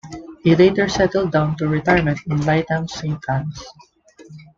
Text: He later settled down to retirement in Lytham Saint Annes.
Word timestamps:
He 0.41 0.55
later 0.55 0.89
settled 0.89 1.31
down 1.31 1.57
to 1.57 1.67
retirement 1.67 2.19
in 2.25 2.39
Lytham 2.39 2.89
Saint 2.89 3.21
Annes. 3.29 3.63